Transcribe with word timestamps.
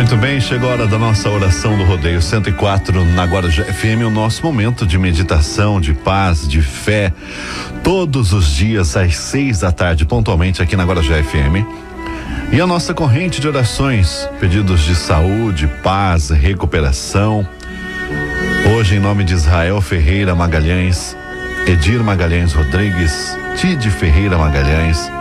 Muito 0.00 0.16
bem, 0.16 0.40
chegou 0.40 0.70
a 0.70 0.72
hora 0.72 0.86
da 0.86 0.98
nossa 0.98 1.28
oração 1.28 1.76
do 1.76 1.84
Rodeio 1.84 2.22
104 2.22 3.04
na 3.04 3.22
Guarujá 3.26 3.64
FM, 3.64 4.06
o 4.06 4.10
nosso 4.10 4.42
momento 4.42 4.86
de 4.86 4.96
meditação, 4.96 5.78
de 5.78 5.92
paz, 5.92 6.48
de 6.48 6.62
fé, 6.62 7.12
todos 7.84 8.32
os 8.32 8.50
dias 8.50 8.96
às 8.96 9.14
seis 9.14 9.60
da 9.60 9.70
tarde, 9.70 10.06
pontualmente 10.06 10.62
aqui 10.62 10.74
na 10.74 10.84
Guarujá 10.84 11.22
FM. 11.22 11.66
E 12.50 12.58
a 12.58 12.66
nossa 12.66 12.94
corrente 12.94 13.42
de 13.42 13.46
orações, 13.46 14.26
pedidos 14.40 14.80
de 14.84 14.96
saúde, 14.96 15.68
paz, 15.82 16.30
recuperação. 16.30 17.46
Hoje, 18.74 18.96
em 18.96 19.00
nome 19.00 19.22
de 19.22 19.34
Israel 19.34 19.82
Ferreira 19.82 20.34
Magalhães, 20.34 21.14
Edir 21.66 22.02
Magalhães 22.02 22.54
Rodrigues, 22.54 23.36
Tide 23.54 23.90
Ferreira 23.90 24.38
Magalhães, 24.38 25.12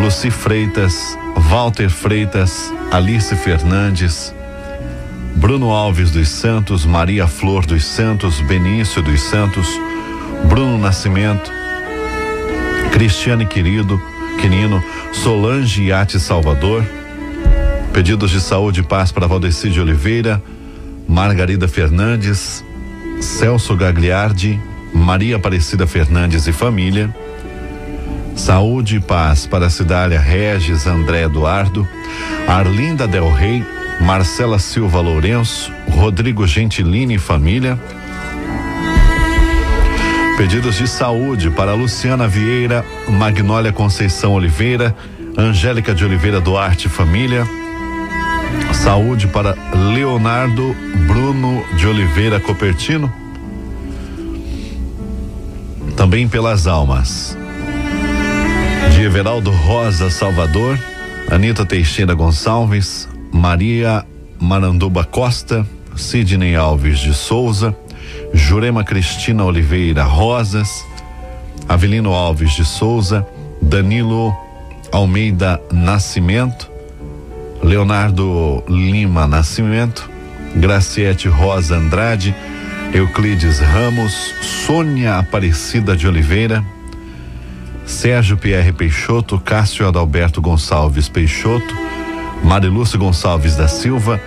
Luci 0.00 0.30
Freitas, 0.30 1.18
Walter 1.48 1.88
Freitas, 1.88 2.70
Alice 2.90 3.34
Fernandes, 3.34 4.34
Bruno 5.36 5.72
Alves 5.72 6.10
dos 6.10 6.28
Santos, 6.28 6.84
Maria 6.84 7.26
Flor 7.26 7.64
dos 7.64 7.86
Santos, 7.86 8.38
Benício 8.42 9.02
dos 9.02 9.22
Santos, 9.22 9.66
Bruno 10.46 10.76
Nascimento, 10.76 11.50
Cristiane 12.92 13.46
Querido, 13.46 13.98
Quinino, 14.38 14.84
Solange 15.10 15.84
Iate 15.84 16.20
Salvador, 16.20 16.84
pedidos 17.94 18.30
de 18.30 18.42
saúde 18.42 18.80
e 18.80 18.82
paz 18.82 19.10
para 19.10 19.26
Valdeci 19.26 19.70
de 19.70 19.80
Oliveira, 19.80 20.42
Margarida 21.08 21.66
Fernandes, 21.66 22.62
Celso 23.22 23.74
Gagliardi, 23.74 24.60
Maria 24.92 25.36
Aparecida 25.36 25.86
Fernandes 25.86 26.46
e 26.46 26.52
família, 26.52 27.14
Saúde 28.38 28.96
e 28.96 29.00
paz 29.00 29.46
para 29.46 29.68
Cidália 29.68 30.20
Regis 30.20 30.86
André 30.86 31.24
Eduardo, 31.24 31.86
Arlinda 32.46 33.06
Del 33.06 33.30
Rey, 33.30 33.64
Marcela 34.00 34.60
Silva 34.60 35.00
Lourenço, 35.00 35.72
Rodrigo 35.90 36.46
Gentilini 36.46 37.16
e 37.16 37.18
família. 37.18 37.78
Pedidos 40.36 40.76
de 40.76 40.86
saúde 40.86 41.50
para 41.50 41.74
Luciana 41.74 42.28
Vieira, 42.28 42.84
Magnólia 43.08 43.72
Conceição 43.72 44.32
Oliveira, 44.32 44.94
Angélica 45.36 45.92
de 45.92 46.04
Oliveira 46.04 46.40
Duarte 46.40 46.88
família. 46.88 47.44
Saúde 48.72 49.26
para 49.26 49.56
Leonardo 49.92 50.74
Bruno 51.08 51.64
de 51.76 51.88
Oliveira 51.88 52.38
Copertino. 52.38 53.12
Também 55.96 56.28
pelas 56.28 56.68
almas 56.68 57.36
de 58.98 59.50
Rosa 59.50 60.10
Salvador, 60.10 60.76
Anita 61.30 61.64
Teixeira 61.64 62.14
Gonçalves, 62.14 63.08
Maria 63.32 64.04
Maranduba 64.40 65.04
Costa, 65.04 65.64
Sidney 65.94 66.56
Alves 66.56 66.98
de 66.98 67.14
Souza, 67.14 67.76
Jurema 68.34 68.82
Cristina 68.82 69.44
Oliveira 69.44 70.02
Rosas, 70.02 70.84
Avelino 71.68 72.12
Alves 72.12 72.56
de 72.56 72.64
Souza, 72.64 73.24
Danilo 73.62 74.36
Almeida 74.90 75.60
Nascimento, 75.70 76.68
Leonardo 77.62 78.64
Lima 78.68 79.28
Nascimento, 79.28 80.10
Graciete 80.56 81.28
Rosa 81.28 81.76
Andrade, 81.76 82.34
Euclides 82.92 83.60
Ramos, 83.60 84.34
Sônia 84.66 85.18
Aparecida 85.18 85.96
de 85.96 86.08
Oliveira, 86.08 86.64
Sérgio 87.88 88.36
Pierre 88.36 88.70
Peixoto, 88.70 89.40
Cássio 89.40 89.88
Adalberto 89.88 90.42
Gonçalves 90.42 91.08
Peixoto, 91.08 91.74
Marilúcio 92.44 92.98
Gonçalves 92.98 93.56
da 93.56 93.66
Silva, 93.66 94.20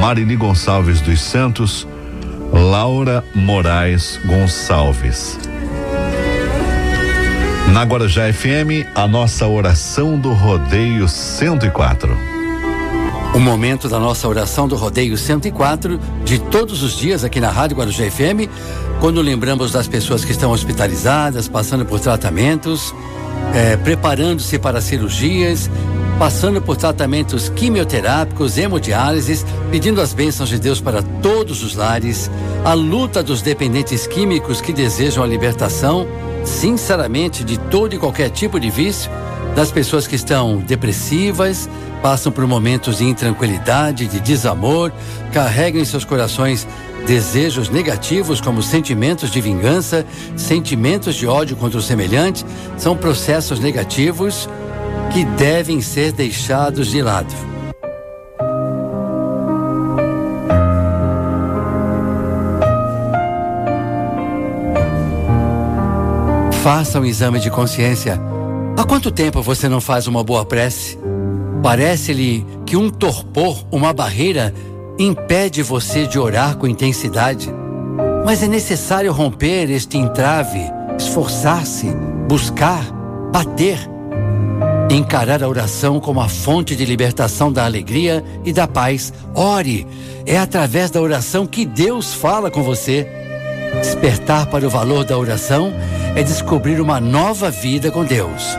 Marili 0.00 0.36
Gonçalves 0.36 1.00
dos 1.00 1.20
Santos, 1.20 1.86
Laura 2.52 3.24
Moraes 3.34 4.20
Gonçalves. 4.24 5.36
Na 7.72 7.82
Guarujá 7.82 8.32
FM, 8.32 8.86
a 8.94 9.06
nossa 9.08 9.46
oração 9.46 10.18
do 10.18 10.32
Rodeio 10.32 11.08
104. 11.08 12.37
O 13.38 13.40
momento 13.40 13.88
da 13.88 14.00
nossa 14.00 14.26
oração 14.26 14.66
do 14.66 14.74
Rodeio 14.74 15.16
104, 15.16 16.00
de 16.24 16.40
todos 16.40 16.82
os 16.82 16.96
dias 16.96 17.22
aqui 17.22 17.38
na 17.38 17.48
Rádio 17.48 17.76
Guarujá 17.76 18.02
FM, 18.10 18.50
quando 18.98 19.20
lembramos 19.20 19.70
das 19.70 19.86
pessoas 19.86 20.24
que 20.24 20.32
estão 20.32 20.50
hospitalizadas, 20.50 21.46
passando 21.46 21.86
por 21.86 22.00
tratamentos, 22.00 22.92
é, 23.54 23.76
preparando-se 23.76 24.58
para 24.58 24.80
cirurgias, 24.80 25.70
passando 26.18 26.60
por 26.60 26.76
tratamentos 26.76 27.48
quimioterápicos, 27.48 28.58
hemodiálises, 28.58 29.46
pedindo 29.70 30.00
as 30.00 30.12
bênçãos 30.12 30.48
de 30.48 30.58
Deus 30.58 30.80
para 30.80 31.00
todos 31.00 31.62
os 31.62 31.76
lares, 31.76 32.28
a 32.64 32.72
luta 32.74 33.22
dos 33.22 33.40
dependentes 33.40 34.04
químicos 34.04 34.60
que 34.60 34.72
desejam 34.72 35.22
a 35.22 35.26
libertação, 35.28 36.08
sinceramente, 36.44 37.44
de 37.44 37.56
todo 37.56 37.94
e 37.94 37.98
qualquer 37.98 38.30
tipo 38.30 38.58
de 38.58 38.68
vício, 38.68 39.08
das 39.58 39.72
pessoas 39.72 40.06
que 40.06 40.14
estão 40.14 40.58
depressivas, 40.58 41.68
passam 42.00 42.30
por 42.30 42.46
momentos 42.46 42.98
de 42.98 43.04
intranquilidade, 43.04 44.06
de 44.06 44.20
desamor, 44.20 44.92
carregam 45.32 45.82
em 45.82 45.84
seus 45.84 46.04
corações 46.04 46.64
desejos 47.08 47.68
negativos, 47.68 48.40
como 48.40 48.62
sentimentos 48.62 49.32
de 49.32 49.40
vingança, 49.40 50.06
sentimentos 50.36 51.16
de 51.16 51.26
ódio 51.26 51.56
contra 51.56 51.76
o 51.76 51.82
semelhante, 51.82 52.46
são 52.76 52.96
processos 52.96 53.58
negativos 53.58 54.48
que 55.12 55.24
devem 55.24 55.80
ser 55.80 56.12
deixados 56.12 56.92
de 56.92 57.02
lado. 57.02 57.34
Faça 66.62 67.00
um 67.00 67.04
exame 67.04 67.40
de 67.40 67.50
consciência. 67.50 68.37
Há 68.78 68.84
quanto 68.84 69.10
tempo 69.10 69.42
você 69.42 69.68
não 69.68 69.80
faz 69.80 70.06
uma 70.06 70.22
boa 70.22 70.44
prece? 70.44 70.96
Parece-lhe 71.64 72.46
que 72.64 72.76
um 72.76 72.88
torpor, 72.88 73.66
uma 73.72 73.92
barreira, 73.92 74.54
impede 74.96 75.64
você 75.64 76.06
de 76.06 76.16
orar 76.16 76.56
com 76.56 76.64
intensidade. 76.64 77.52
Mas 78.24 78.40
é 78.40 78.46
necessário 78.46 79.12
romper 79.12 79.68
este 79.68 79.98
entrave, 79.98 80.60
esforçar-se, 80.96 81.88
buscar, 82.28 82.84
bater. 83.32 83.80
Encarar 84.88 85.42
a 85.42 85.48
oração 85.48 85.98
como 85.98 86.20
a 86.20 86.28
fonte 86.28 86.76
de 86.76 86.84
libertação 86.84 87.52
da 87.52 87.64
alegria 87.64 88.24
e 88.44 88.52
da 88.52 88.68
paz. 88.68 89.12
Ore, 89.34 89.88
é 90.24 90.38
através 90.38 90.88
da 90.88 91.02
oração 91.02 91.48
que 91.48 91.66
Deus 91.66 92.14
fala 92.14 92.48
com 92.48 92.62
você. 92.62 93.08
Despertar 93.74 94.46
para 94.46 94.66
o 94.66 94.70
valor 94.70 95.04
da 95.04 95.16
oração 95.16 95.72
é 96.16 96.22
descobrir 96.22 96.80
uma 96.80 97.00
nova 97.00 97.50
vida 97.50 97.90
com 97.90 98.04
Deus. 98.04 98.58